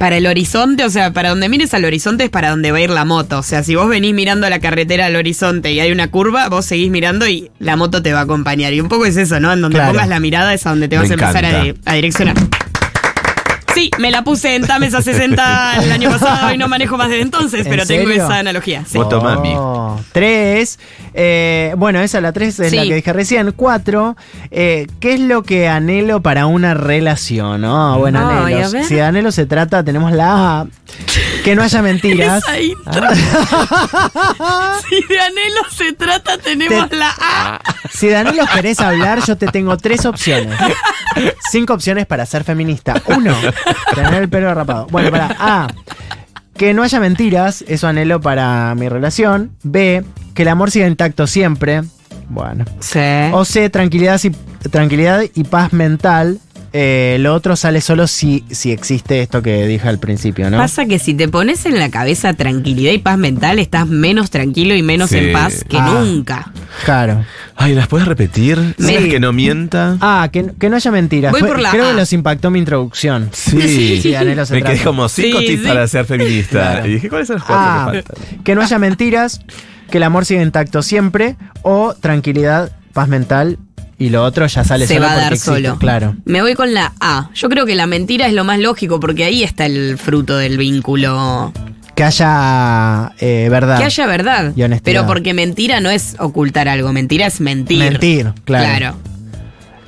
Para 0.00 0.16
el 0.16 0.26
horizonte, 0.26 0.82
o 0.86 0.88
sea, 0.88 1.12
para 1.12 1.28
donde 1.28 1.50
mires 1.50 1.74
al 1.74 1.84
horizonte 1.84 2.24
es 2.24 2.30
para 2.30 2.48
donde 2.48 2.72
va 2.72 2.78
a 2.78 2.80
ir 2.80 2.88
la 2.88 3.04
moto. 3.04 3.38
O 3.40 3.42
sea, 3.42 3.62
si 3.62 3.74
vos 3.74 3.86
venís 3.86 4.14
mirando 4.14 4.46
a 4.46 4.50
la 4.50 4.58
carretera 4.58 5.04
al 5.04 5.14
horizonte 5.14 5.72
y 5.72 5.80
hay 5.80 5.92
una 5.92 6.10
curva, 6.10 6.48
vos 6.48 6.64
seguís 6.64 6.90
mirando 6.90 7.28
y 7.28 7.50
la 7.58 7.76
moto 7.76 8.00
te 8.00 8.14
va 8.14 8.20
a 8.20 8.22
acompañar. 8.22 8.72
Y 8.72 8.80
un 8.80 8.88
poco 8.88 9.04
es 9.04 9.18
eso, 9.18 9.40
¿no? 9.40 9.52
En 9.52 9.60
donde 9.60 9.76
Claro. 9.76 9.92
pongas 9.92 10.08
la 10.08 10.18
mirada 10.18 10.54
es 10.54 10.64
a 10.64 10.70
donde 10.70 10.88
te 10.88 10.96
Me 10.96 11.02
vas 11.02 11.10
a 11.10 11.12
empezar 11.12 11.74
a 11.84 11.94
direccionar. 11.94 12.34
Sí, 13.74 13.90
me 13.98 14.10
la 14.10 14.22
puse 14.24 14.56
en 14.56 14.66
Tames 14.66 14.94
a 14.94 15.02
60 15.02 15.84
el 15.84 15.92
año 15.92 16.10
pasado 16.10 16.52
y 16.52 16.58
no 16.58 16.68
manejo 16.68 16.96
más 16.96 17.08
desde 17.08 17.22
entonces, 17.22 17.64
¿En 17.66 17.70
pero 17.70 17.86
tengo 17.86 18.10
esa 18.10 18.38
analogía. 18.38 18.84
sí. 18.86 18.98
Moto 18.98 19.20
mami. 19.20 19.52
Oh, 19.56 19.98
Tres. 20.12 20.78
eh, 21.14 21.74
bueno, 21.76 22.00
esa 22.00 22.20
la 22.20 22.32
tres 22.32 22.58
es 22.60 22.72
la 22.72 22.82
que 22.82 22.94
dije 22.94 23.12
recién. 23.12 23.52
Cuatro. 23.52 24.16
eh, 24.50 24.86
¿Qué 25.00 25.14
es 25.14 25.20
lo 25.20 25.42
que 25.42 25.68
anhelo 25.68 26.20
para 26.20 26.46
una 26.46 26.74
relación? 26.74 27.64
Oh, 27.64 27.98
bueno, 27.98 28.20
Ay, 28.44 28.54
anhelos. 28.54 28.86
Si 28.86 28.94
de 28.94 29.02
anhelo 29.02 29.30
se 29.32 29.46
trata, 29.46 29.82
tenemos 29.84 30.12
la 30.12 30.60
A. 30.60 30.66
Que 31.44 31.54
no 31.54 31.62
haya 31.62 31.82
mentiras. 31.82 32.42
Esa 32.42 32.60
intro. 32.60 33.08
si 34.88 35.00
de 35.08 35.20
anhelo 35.20 35.60
se 35.70 35.92
trata, 35.92 36.38
tenemos 36.38 36.88
Te- 36.90 36.96
la 36.96 37.10
A. 37.20 37.60
Si 37.92 38.08
de 38.08 38.16
anhelos 38.16 38.48
querés 38.50 38.80
hablar, 38.80 39.20
yo 39.26 39.36
te 39.36 39.46
tengo 39.46 39.76
tres 39.76 40.04
opciones. 40.06 40.58
Cinco 41.50 41.74
opciones 41.74 42.06
para 42.06 42.26
ser 42.26 42.44
feminista. 42.44 43.00
Uno, 43.06 43.34
tener 43.94 44.14
el 44.14 44.28
pelo 44.28 44.54
rapado. 44.54 44.86
Bueno, 44.90 45.10
para 45.10 45.34
A, 45.38 45.68
que 46.56 46.74
no 46.74 46.82
haya 46.82 47.00
mentiras, 47.00 47.64
eso 47.68 47.88
anhelo 47.88 48.20
para 48.20 48.74
mi 48.74 48.88
relación. 48.88 49.52
B, 49.62 50.04
que 50.34 50.42
el 50.42 50.48
amor 50.48 50.70
siga 50.70 50.86
intacto 50.86 51.26
siempre. 51.26 51.82
Bueno. 52.28 52.64
Sí. 52.80 53.00
O 53.32 53.44
C, 53.44 53.70
tranquilidad 53.70 54.20
y, 54.22 54.30
tranquilidad 54.68 55.22
y 55.34 55.44
paz 55.44 55.72
mental. 55.72 56.38
Eh, 56.72 57.16
lo 57.20 57.34
otro 57.34 57.56
sale 57.56 57.80
solo 57.80 58.06
si, 58.06 58.44
si 58.50 58.70
existe 58.70 59.20
esto 59.22 59.42
que 59.42 59.66
dije 59.66 59.88
al 59.88 59.98
principio, 59.98 60.48
¿no? 60.50 60.56
Pasa 60.58 60.86
que 60.86 60.98
si 61.00 61.14
te 61.14 61.26
pones 61.28 61.66
en 61.66 61.78
la 61.78 61.90
cabeza 61.90 62.32
tranquilidad 62.34 62.92
y 62.92 62.98
paz 62.98 63.18
mental, 63.18 63.58
estás 63.58 63.88
menos 63.88 64.30
tranquilo 64.30 64.74
y 64.76 64.82
menos 64.82 65.10
Sí. 65.10 65.18
en 65.18 65.32
paz 65.32 65.64
que 65.68 65.76
Ah. 65.78 66.00
nunca. 66.00 66.52
Claro. 66.84 67.24
Ay, 67.56 67.74
¿las 67.74 67.88
puedes 67.88 68.06
repetir? 68.06 68.74
¿Sabes 68.78 69.08
que 69.08 69.18
no 69.20 69.32
mienta? 69.32 69.96
Ah, 70.00 70.28
que, 70.32 70.46
que 70.58 70.68
no 70.70 70.76
haya 70.76 70.90
mentiras. 70.92 71.32
Voy 71.32 71.40
Fue- 71.40 71.48
por 71.48 71.58
la 71.60 71.70
creo 71.72 71.86
A. 71.86 71.90
que 71.90 71.96
los 71.96 72.12
impactó 72.12 72.50
mi 72.50 72.58
introducción. 72.60 73.30
Sí. 73.32 73.56
Sí, 74.00 74.12
se 74.12 74.54
Me 74.54 74.62
quedé 74.62 74.78
como 74.82 75.08
cinco 75.08 75.38
Sí, 75.40 75.46
tips 75.48 75.62
sí. 75.62 75.68
para 75.68 75.86
ser 75.88 76.04
feminista. 76.04 76.50
Claro. 76.72 76.86
Y 76.86 76.92
dije, 76.94 77.08
¿cuáles 77.08 77.26
son 77.26 77.36
los 77.36 77.44
cuatro 77.44 77.64
Ah, 77.66 77.88
que 77.92 78.02
faltan? 78.02 78.42
que 78.44 78.54
no 78.54 78.62
haya 78.62 78.78
mentiras, 78.78 79.40
que 79.90 79.96
el 79.98 80.04
amor 80.04 80.24
siga 80.24 80.42
intacto 80.42 80.82
siempre, 80.82 81.36
o 81.62 81.94
tranquilidad, 82.00 82.70
paz 82.92 83.08
mental, 83.08 83.58
y 84.00 84.08
lo 84.08 84.24
otro 84.24 84.46
ya 84.46 84.64
sale 84.64 84.86
Se 84.86 84.94
solo 84.94 85.06
va 85.06 85.12
a 85.12 85.16
dar 85.16 85.32
existe, 85.34 85.56
solo. 85.56 85.78
Claro. 85.78 86.16
Me 86.24 86.40
voy 86.40 86.54
con 86.54 86.72
la 86.72 86.94
A. 87.00 87.28
Yo 87.34 87.50
creo 87.50 87.66
que 87.66 87.74
la 87.74 87.86
mentira 87.86 88.26
es 88.26 88.32
lo 88.32 88.44
más 88.44 88.58
lógico 88.58 88.98
porque 88.98 89.24
ahí 89.24 89.42
está 89.42 89.66
el 89.66 89.98
fruto 89.98 90.38
del 90.38 90.56
vínculo. 90.56 91.52
Que 91.94 92.04
haya 92.04 93.12
eh, 93.18 93.48
verdad. 93.50 93.76
Que 93.76 93.84
haya 93.84 94.06
verdad. 94.06 94.52
Y 94.56 94.62
honestidad. 94.62 94.84
Pero 94.84 95.06
porque 95.06 95.34
mentira 95.34 95.80
no 95.80 95.90
es 95.90 96.16
ocultar 96.18 96.66
algo, 96.66 96.94
mentira 96.94 97.26
es 97.26 97.42
mentir. 97.42 97.78
Mentir, 97.78 98.32
claro. 98.46 98.96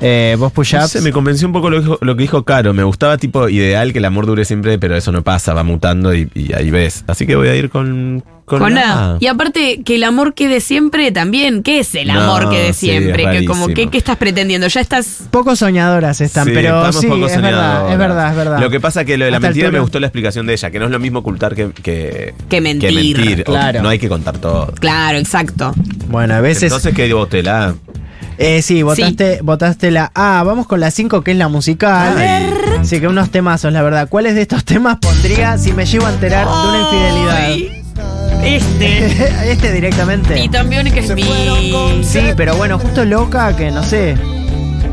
Eh, 0.05 0.37
Vos 0.39 0.51
push 0.53 0.75
No 0.75 0.89
sé, 0.89 1.01
me 1.01 1.13
convenció 1.13 1.47
un 1.47 1.53
poco 1.53 1.71
lo 1.71 1.77
que, 1.79 1.83
dijo, 1.85 1.99
lo 2.01 2.17
que 2.17 2.23
dijo 2.23 2.45
Caro. 2.45 2.75
Me 2.75 2.83
gustaba 2.83 3.19
tipo 3.19 3.49
ideal 3.49 3.93
que 3.93 3.99
el 4.01 4.05
amor 4.05 4.27
dure 4.27 4.45
siempre, 4.45 4.79
pero 4.79 4.97
eso 4.97 5.13
no 5.13 5.23
pasa, 5.23 5.55
va 5.55 5.63
mutando 5.63 6.13
y, 6.15 6.29
y 6.35 6.53
ahí 6.55 6.71
ves. 6.71 7.05
Así 7.07 7.27
que 7.27 7.37
voy 7.37 7.49
a 7.49 7.55
ir 7.55 7.71
con, 7.71 8.25
con, 8.45 8.59
Con 8.59 8.75
la 8.75 9.13
A. 9.13 9.17
Y 9.21 9.29
aparte, 9.29 9.83
que 9.85 9.95
el 9.95 10.03
amor 10.05 10.35
quede 10.35 10.61
siempre 10.61 11.13
también. 11.13 11.63
¿Qué 11.63 11.79
es 11.79 11.95
el 11.95 12.09
No, 12.09 12.21
amor 12.21 12.51
quede 12.51 12.73
sí, 12.73 12.87
siempre? 12.87 13.23
es 13.23 13.41
que 13.41 13.45
como. 13.47 13.69
¿qué, 13.69 13.89
qué 13.91 13.99
estás 13.99 14.17
pretendiendo? 14.17 14.67
Ya 14.67 14.81
estás. 14.81 15.23
Poco 15.31 15.55
soñadoras 15.55 16.21
están, 16.21 16.47
Sí, 16.47 16.51
pero 16.53 16.79
estamos 16.79 16.97
sí, 17.01 17.07
poco 17.07 17.27
es 17.27 17.41
verdad, 17.41 17.93
es 17.93 17.99
verdad, 17.99 18.31
es 18.31 18.37
verdad. 18.37 18.59
Lo 18.61 18.71
que 18.71 18.81
pasa 18.81 19.05
que 19.05 19.17
lo 19.17 19.25
de 19.25 19.31
la 19.31 19.37
Hasta 19.37 19.49
mentira 19.49 19.71
me 19.71 19.79
gustó 19.79 20.01
la 20.01 20.09
explicación 20.09 20.47
de 20.47 20.55
ella, 20.55 20.71
que 20.73 20.79
no 20.81 20.87
es 20.87 20.91
lo 20.91 20.99
mismo 20.99 21.21
ocultar 21.21 21.55
que, 21.55 21.71
que, 21.71 22.35
Que 22.49 22.61
mentir. 22.61 23.45
Claro. 23.45 23.83
no 23.83 23.89
hay 23.89 24.01
que 24.01 24.09
contar 24.09 24.39
todo. 24.39 24.73
Claro, 24.81 25.19
exacto. 25.19 25.73
Bueno, 26.09 26.35
a 26.35 26.41
veces. 26.41 26.65
Entonces, 26.65 26.93
¿qué 26.93 27.13
voté? 27.15 27.45
Eh, 28.39 28.63
sí, 28.63 28.83
votaste, 28.83 29.41
votaste 29.43 29.91
la 29.91 30.11
A. 30.15 30.43
Vamos 30.43 30.67
con 30.67 30.81
la 30.81 30.91
5, 30.91 31.23
que 31.23 31.33
es 31.33 31.37
la 31.37 31.49
musical. 31.49 32.17
Ay. 32.19 32.53
Sí, 32.83 33.01
que 33.01 33.09
unos 33.09 33.31
temazos, 33.31 33.73
la 33.73 33.83
verdad. 33.83 34.09
¿Cuáles 34.09 34.35
de 34.35 34.43
estos 34.43 34.65
temas 34.65 34.99
pondría 35.01 35.57
si 35.59 35.73
me 35.73 35.87
llego 35.87 36.07
a 36.07 36.11
enterar 36.11 36.47
de 36.47 36.53
una 36.53 36.81
infidelidad? 36.81 37.37
Ay, 37.37 37.83
Este. 38.43 39.53
este 39.53 39.73
directamente. 39.73 40.43
Y 40.43 40.49
también 40.49 40.91
que 40.93 41.01
es 41.01 41.15
mi. 41.15 41.23
Sí, 42.03 42.21
pero 42.37 42.57
bueno, 42.57 42.79
justo 42.79 43.05
loca 43.05 43.55
que 43.57 43.71
no 43.71 43.83
sé. 43.85 44.17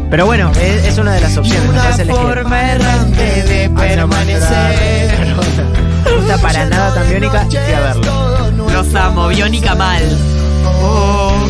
Pero 0.10 0.26
bueno, 0.26 0.52
es, 0.60 0.86
es 0.86 0.98
una 0.98 1.14
de 1.14 1.22
las 1.22 1.38
opciones. 1.38 1.70
hace 1.78 2.02
elegir. 2.02 2.22
errante 2.26 3.44
de 3.44 3.72
Ay, 3.78 3.96
no, 3.96 4.08
No 4.08 6.22
está 6.22 6.38
para 6.42 6.66
nada 6.66 6.94
tan 6.96 7.08
biónica. 7.10 7.46
Fui 7.46 7.58
a 7.58 7.80
verlo. 7.80 8.70
Los 8.72 8.96
amo, 8.96 9.28
biónica 9.28 9.76
mal. 9.76 10.02
Oh. 10.66 11.48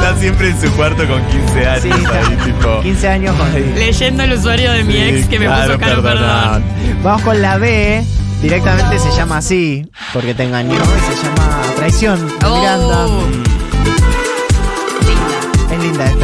Está 0.00 0.16
siempre 0.18 0.48
en 0.50 0.60
su 0.60 0.70
cuarto 0.72 1.06
con 1.06 1.22
15 1.26 1.66
años. 1.66 1.82
Sí, 1.82 1.90
ahí, 1.90 2.36
tipo. 2.44 2.80
15 2.80 3.08
años 3.08 3.36
con. 3.36 3.52
Leyendo 3.74 4.22
el 4.22 4.32
usuario 4.32 4.72
de 4.72 4.84
mi 4.84 4.92
Sí, 4.94 4.98
ex 5.00 5.28
que 5.28 5.38
me 5.38 5.46
claro, 5.46 5.74
puso 5.74 5.78
caro 5.80 6.02
perdonad. 6.02 6.52
perdón. 6.62 6.64
Vamos 7.02 7.22
con 7.22 7.42
la 7.42 7.58
B. 7.58 8.04
Directamente 8.42 8.98
se 8.98 9.10
llama 9.14 9.36
así, 9.38 9.86
porque 10.14 10.32
te 10.34 10.44
engañó. 10.44 10.74
y 10.74 10.78
Se 11.14 11.22
llama 11.26 11.60
Traición 11.76 12.26
de 12.26 12.48
Miranda. 12.50 13.06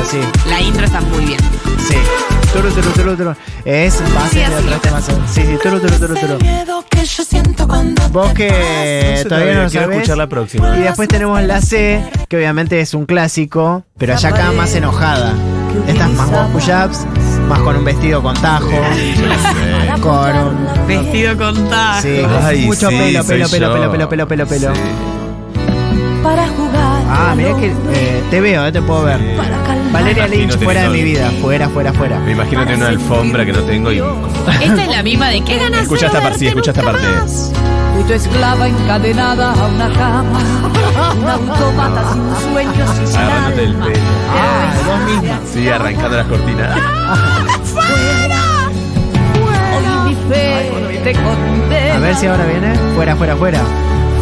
Sí. 0.06 0.20
La 0.48 0.60
intro 0.60 0.84
está 0.84 1.00
muy 1.00 1.24
bien. 1.24 1.40
Sí. 1.88 1.96
Turu, 2.52 2.70
turu, 2.70 2.90
turu, 2.92 3.16
turu. 3.16 3.34
Es 3.64 4.02
base 4.14 4.38
de 4.38 4.54
otros 4.54 4.80
temas. 4.80 5.04
Sí, 5.04 5.42
sí, 5.42 5.58
turu, 5.62 5.80
turu, 5.80 5.94
turu, 5.98 6.14
turu. 6.14 6.38
Vos 8.12 8.32
que 8.32 8.48
todavía 8.48 9.24
todavía, 9.24 9.54
no 9.54 9.62
lo 9.64 9.70
quiero 9.70 9.84
sabés. 9.84 9.96
escuchar 9.98 10.16
la 10.16 10.26
próxima. 10.26 10.76
Y 10.78 10.80
después 10.82 11.08
tenemos 11.08 11.42
la 11.42 11.60
C, 11.60 12.02
que 12.28 12.36
obviamente 12.36 12.80
es 12.80 12.94
un 12.94 13.04
clásico, 13.06 13.84
pero 13.98 14.16
ya 14.16 14.28
acá 14.30 14.52
más 14.52 14.74
enojada. 14.74 15.34
Esta 15.86 16.06
es 16.06 16.12
más 16.12 16.30
vos 16.30 16.46
push-ups. 16.52 17.06
Más 17.48 17.60
con 17.60 17.76
un 17.76 17.84
vestido 17.84 18.22
con 18.22 18.34
tajo. 18.40 18.68
con 20.00 20.36
un. 20.36 20.86
Vestido 20.88 21.36
con 21.36 21.68
tajo. 21.68 22.02
Sí, 22.02 22.22
Ay, 22.42 22.66
mucho 22.66 22.88
sí, 22.88 22.96
pelo, 22.96 23.22
soy 23.22 23.36
pelo, 23.38 23.50
pelo, 23.50 23.66
yo. 23.66 23.72
pelo, 23.72 23.92
pelo, 23.92 24.08
pelo, 24.08 24.28
pelo, 24.28 24.46
pelo. 24.46 24.74
Sí. 24.74 24.80
Para 26.26 26.48
jugar. 26.48 27.02
Ah, 27.08 27.34
mirá 27.36 27.54
que 27.56 27.66
eh, 27.68 28.22
te 28.30 28.40
veo, 28.40 28.66
eh, 28.66 28.72
te 28.72 28.82
puedo 28.82 29.04
ver. 29.04 29.36
Para 29.36 29.62
calmar. 29.62 29.92
Valeria 29.92 30.26
Lynch, 30.26 30.58
fuera 30.58 30.82
de 30.82 30.88
mi 30.88 31.04
vida. 31.04 31.30
Fuera, 31.40 31.68
fuera, 31.68 31.92
fuera. 31.92 32.18
Me 32.18 32.32
imagino 32.32 32.62
tener 32.62 32.78
una 32.78 32.88
alfombra 32.88 33.46
que 33.46 33.52
no 33.52 33.60
tengo 33.62 33.92
y. 33.92 33.98
Esta 34.60 34.82
es 34.82 34.88
la 34.88 35.04
misma 35.04 35.28
de 35.28 35.40
qué 35.42 35.56
ganas. 35.56 35.82
Escucha 35.82 36.06
esta 36.06 36.20
parte, 36.20 36.38
sí, 36.40 36.48
escucha 36.48 36.72
esta 36.72 36.82
parte. 36.82 37.06
Fui 37.94 38.02
tu 38.08 38.12
esclava 38.12 38.66
encadenada 38.66 39.52
a 39.52 39.66
una 39.66 39.88
cama. 39.92 40.40
Un 41.16 41.28
autómata 41.28 42.12
sin 42.12 42.52
sueños 42.52 42.90
y 43.02 43.06
sin 43.06 43.16
Agarrándote 43.20 43.62
el 43.62 43.70
alma. 43.70 43.84
pelo. 43.86 44.00
Ah, 44.30 44.72
vos 44.84 45.00
misma. 45.14 45.40
Sí, 45.52 45.68
arrancando 45.68 46.16
las 46.16 46.26
cortinas. 46.26 46.76
Hoy 49.76 50.08
mi 50.08 50.14
fe 50.28 51.00
te. 51.04 51.90
A 51.92 51.98
ver 52.00 52.16
si 52.16 52.26
ahora 52.26 52.44
viene. 52.46 52.74
Fuera, 52.96 53.14
fuera, 53.14 53.36
fuera. 53.36 53.60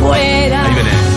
Fuera. 0.01 0.65
Ahí 0.67 0.75
viene. 0.75 1.14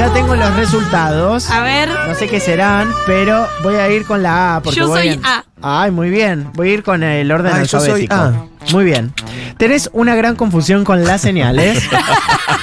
Ya 0.00 0.10
tengo 0.14 0.34
los 0.34 0.56
resultados. 0.56 1.50
A 1.50 1.62
ver. 1.62 1.90
No 2.08 2.14
sé 2.14 2.26
qué 2.26 2.40
serán, 2.40 2.88
pero 3.06 3.46
voy 3.62 3.74
a 3.74 3.86
ir 3.90 4.06
con 4.06 4.22
la 4.22 4.56
A. 4.56 4.62
Porque 4.62 4.80
Yo 4.80 4.88
voy 4.88 4.98
soy 4.98 5.08
en- 5.08 5.26
A. 5.26 5.44
Ay, 5.60 5.90
muy 5.90 6.08
bien. 6.08 6.48
Voy 6.54 6.70
a 6.70 6.72
ir 6.72 6.82
con 6.82 7.02
el 7.02 7.30
orden 7.30 7.52
Ay, 7.54 7.66
yo 7.66 7.78
soy 7.80 8.06
alfabético. 8.08 8.14
A. 8.14 8.72
Muy 8.72 8.86
bien. 8.86 9.12
Tenés 9.58 9.90
una 9.92 10.14
gran 10.14 10.36
confusión 10.36 10.84
con 10.84 11.04
las 11.04 11.20
señales. 11.20 11.82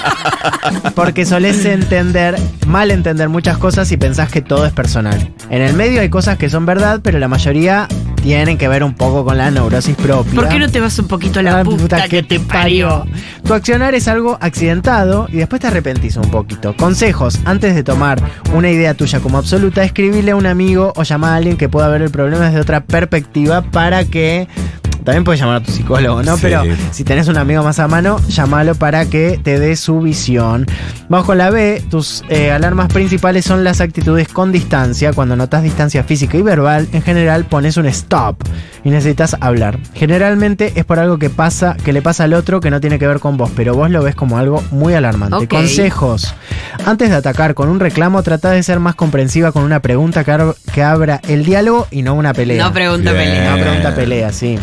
porque 0.96 1.28
solés 1.28 1.64
entender, 1.66 2.40
mal 2.66 2.90
entender 2.90 3.30
muchas 3.30 3.60
cosas 3.60 3.92
y 3.92 3.98
pensás 3.98 4.32
que 4.32 4.42
todo 4.42 4.66
es 4.66 4.74
personal. 4.74 5.32
En 5.52 5.62
el 5.62 5.76
medio 5.76 6.02
hay 6.02 6.10
cosas 6.10 6.40
que 6.40 6.50
son 6.50 6.66
verdad, 6.66 7.02
pero 7.04 7.20
la 7.20 7.28
mayoría 7.28 7.88
tienen 8.28 8.58
que 8.58 8.68
ver 8.68 8.84
un 8.84 8.94
poco 8.94 9.24
con 9.24 9.38
la 9.38 9.50
neurosis 9.50 9.96
propia. 9.96 10.34
¿Por 10.34 10.50
qué 10.50 10.60
no 10.60 10.70
te 10.70 10.82
vas 10.82 11.00
un 11.00 11.08
poquito 11.08 11.40
a 11.40 11.44
la 11.44 11.60
Ah, 11.60 11.64
puta, 11.64 12.10
que 12.10 12.24
te 12.24 12.42
parió? 12.42 13.06
Tu 13.46 13.54
accionar 13.54 13.96
es 13.96 14.10
algo 14.10 14.38
accidentado 14.42 15.28
y 15.32 15.38
después 15.38 15.62
te 15.62 15.68
arrepentís 15.68 16.18
un 16.18 16.30
poquito. 16.30 16.76
Consejos, 16.76 17.40
antes 17.46 17.74
de 17.74 17.86
tomar 17.86 18.22
una 18.54 18.70
idea 18.70 18.94
tuya 18.96 19.22
como 19.22 19.38
absoluta, 19.38 19.86
escribile 19.86 20.32
a 20.32 20.36
un 20.36 20.46
amigo 20.46 20.92
o 20.98 21.04
llamar 21.04 21.32
a 21.32 21.36
alguien 21.38 21.56
que 21.56 21.70
pueda 21.70 21.88
ver 21.88 22.02
el 22.02 22.12
problema 22.12 22.48
desde 22.48 22.60
otra 22.60 22.82
perspectiva 22.82 23.62
para 23.62 24.04
que... 24.04 24.50
También 25.08 25.24
puedes 25.24 25.40
llamar 25.40 25.56
a 25.56 25.64
tu 25.64 25.72
psicólogo, 25.72 26.22
¿no? 26.22 26.36
Sí. 26.36 26.42
Pero 26.42 26.64
si 26.92 27.06
tenés 27.06 27.30
un 27.30 27.38
amigo 27.38 27.64
más 27.64 27.80
a 27.80 27.88
mano, 27.88 28.20
llámalo 28.28 28.76
para 28.76 29.06
que 29.06 29.40
te 29.42 29.58
dé 29.58 29.78
su 29.78 30.02
visión. 30.02 30.66
Vamos 31.08 31.26
con 31.26 31.38
la 31.38 31.50
B. 31.50 31.82
Tus 31.90 32.26
eh, 32.28 32.52
alarmas 32.52 32.92
principales 32.92 33.46
son 33.46 33.64
las 33.64 33.80
actitudes 33.80 34.28
con 34.28 34.52
distancia. 34.52 35.14
Cuando 35.14 35.38
notas 35.38 35.64
distancia 35.64 36.04
física 36.04 36.38
y 36.38 36.42
verbal, 36.42 36.90
en 36.92 37.02
general 37.04 37.46
pones 37.46 37.78
un 37.78 37.86
stop 37.86 38.44
y 38.84 38.90
necesitas 38.90 39.38
hablar. 39.40 39.80
Generalmente 39.94 40.74
es 40.76 40.84
por 40.84 41.00
algo 41.00 41.18
que 41.18 41.30
pasa, 41.30 41.78
que 41.86 41.94
le 41.94 42.02
pasa 42.02 42.26
al 42.26 42.34
otro 42.34 42.60
que 42.60 42.70
no 42.70 42.82
tiene 42.82 43.00
que 43.00 43.08
ver 43.08 43.22
con 43.22 43.38
vos, 43.38 43.50
pero 43.56 43.76
vos 43.76 43.90
lo 43.90 44.04
ves 44.04 44.14
como 44.14 44.38
algo 44.38 44.62
muy 44.72 44.94
alarmante. 44.94 45.48
Consejos. 45.48 46.36
Antes 46.86 47.12
de 47.12 47.16
atacar 47.16 47.54
con 47.54 47.70
un 47.70 47.80
reclamo, 47.80 48.24
trata 48.24 48.52
de 48.52 48.62
ser 48.62 48.82
más 48.82 48.96
comprensiva 48.96 49.54
con 49.54 49.64
una 49.64 49.80
pregunta 49.82 50.26
que, 50.26 50.84
abra 50.84 51.22
el 51.30 51.46
diálogo 51.46 51.88
y 51.92 52.02
no 52.02 52.14
una 52.14 52.34
pelea. 52.34 52.66
No 52.66 52.74
pregunta 52.74 53.14
Bien. 53.14 53.24
pelea. 53.24 53.54
Una 53.54 53.64
pregunta 53.64 53.96
pelea, 53.96 54.34
sí. 54.34 54.60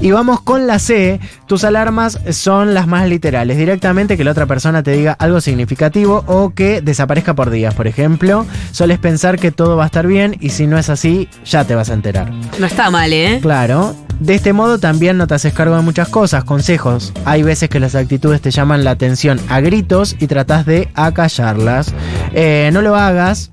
Y 0.00 0.10
vamos 0.10 0.40
con 0.40 0.66
la 0.66 0.78
C. 0.78 1.20
Tus 1.46 1.64
alarmas 1.64 2.18
son 2.30 2.74
las 2.74 2.86
más 2.86 3.08
literales. 3.08 3.56
Directamente 3.56 4.16
que 4.16 4.24
la 4.24 4.32
otra 4.32 4.46
persona 4.46 4.82
te 4.82 4.92
diga 4.92 5.12
algo 5.12 5.40
significativo 5.40 6.24
o 6.26 6.50
que 6.54 6.80
desaparezca 6.80 7.34
por 7.34 7.50
días. 7.50 7.74
Por 7.74 7.86
ejemplo, 7.86 8.46
soles 8.72 8.98
pensar 8.98 9.38
que 9.38 9.50
todo 9.50 9.76
va 9.76 9.84
a 9.84 9.86
estar 9.86 10.06
bien 10.06 10.36
y 10.40 10.50
si 10.50 10.66
no 10.66 10.78
es 10.78 10.88
así, 10.88 11.28
ya 11.44 11.64
te 11.64 11.74
vas 11.74 11.90
a 11.90 11.94
enterar. 11.94 12.30
No 12.58 12.66
está 12.66 12.90
mal, 12.90 13.12
¿eh? 13.12 13.38
Claro. 13.40 13.94
De 14.20 14.34
este 14.34 14.52
modo 14.52 14.78
también 14.78 15.16
no 15.16 15.28
te 15.28 15.34
haces 15.34 15.52
cargo 15.52 15.76
de 15.76 15.82
muchas 15.82 16.08
cosas. 16.08 16.44
Consejos. 16.44 17.12
Hay 17.24 17.42
veces 17.42 17.68
que 17.68 17.78
las 17.78 17.94
actitudes 17.94 18.40
te 18.40 18.50
llaman 18.50 18.82
la 18.82 18.90
atención 18.90 19.40
a 19.48 19.60
gritos 19.60 20.16
y 20.18 20.26
tratas 20.26 20.66
de 20.66 20.88
acallarlas. 20.94 21.94
Eh, 22.32 22.70
no 22.72 22.82
lo 22.82 22.96
hagas 22.96 23.50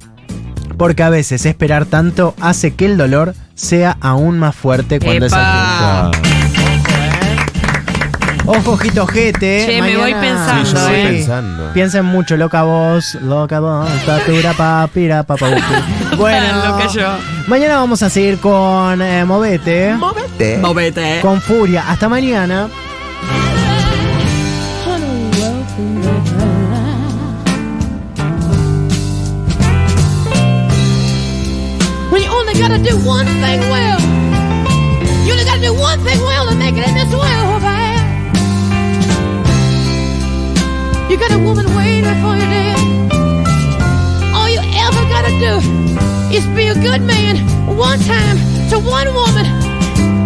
porque 0.77 1.03
a 1.03 1.09
veces 1.09 1.45
esperar 1.45 1.85
tanto 1.85 2.33
hace 2.41 2.73
que 2.75 2.85
el 2.85 2.97
dolor 2.97 3.33
sea 3.55 3.97
aún 4.01 4.39
más 4.39 4.55
fuerte 4.55 4.99
cuando 4.99 5.25
es 5.25 5.31
Epa. 5.31 6.07
activo. 6.07 6.25
Ojo, 8.47 8.73
ojito, 8.73 9.03
ojete. 9.03 9.63
Che, 9.65 9.81
me 9.81 9.97
voy 9.97 10.13
pensando, 10.13 10.65
Sí, 10.65 10.71
yo 10.73 10.77
estoy 10.79 10.95
eh. 10.95 11.07
pensando. 11.07 11.73
Piensen 11.73 12.05
mucho, 12.05 12.37
loca 12.37 12.61
vos, 12.61 13.15
loca 13.15 13.59
vos, 13.59 13.89
tatura 14.05 14.53
papira, 14.53 15.23
papá. 15.23 15.47
Bueno, 16.17 16.47
Loca 16.65 16.87
yo. 16.87 17.17
mañana 17.47 17.77
vamos 17.77 18.03
a 18.03 18.09
seguir 18.09 18.37
con 18.39 19.01
eh, 19.01 19.25
Movete. 19.25 19.95
Movete. 20.61 21.19
Con 21.21 21.41
furia. 21.41 21.89
Hasta 21.89 22.07
mañana. 22.07 22.69
only 32.55 32.67
got 32.67 32.77
to 32.77 32.89
do 32.89 32.95
one 33.05 33.25
thing 33.25 33.59
well. 33.67 33.99
You 35.25 35.33
only 35.33 35.43
got 35.43 35.55
to 35.55 35.61
do 35.61 35.73
one 35.73 35.99
thing 35.99 36.19
well 36.21 36.47
to 36.47 36.55
make 36.55 36.75
it 36.77 36.87
in 36.87 36.95
this 36.95 37.11
world, 37.11 37.25
oh, 37.27 37.59
man. 37.59 37.99
You 41.11 41.17
got 41.17 41.31
a 41.31 41.39
woman 41.39 41.65
waiting 41.75 42.05
for 42.23 42.35
you 42.39 42.47
there. 42.47 42.79
All 44.31 44.47
you 44.47 44.61
ever 44.63 45.03
got 45.11 45.27
to 45.27 45.33
do 45.39 45.59
is 46.31 46.47
be 46.55 46.67
a 46.67 46.75
good 46.75 47.01
man 47.01 47.43
one 47.75 47.99
time 47.99 48.37
to 48.69 48.79
one 48.79 49.13
woman, 49.13 49.45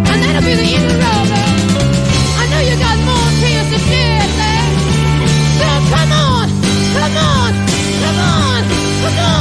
and 0.06 0.22
that'll 0.22 0.42
be 0.42 0.54
the 0.54 0.70
end 0.70 0.84
of 0.86 0.92
the 0.92 0.98
road, 1.02 1.26
man. 1.34 1.58
I 2.38 2.46
know 2.46 2.60
you 2.62 2.78
got 2.78 2.96
more 3.02 3.30
tears 3.42 3.66
to 3.74 3.78
shed, 3.90 4.30
man. 4.38 4.70
So 5.58 5.66
come 5.90 6.12
on, 6.14 6.46
come 6.94 7.16
on, 7.16 7.52
come 7.98 8.18
on, 8.22 8.62
come 9.02 9.18
on. 9.18 9.39